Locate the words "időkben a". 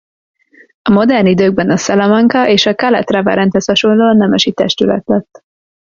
1.25-1.77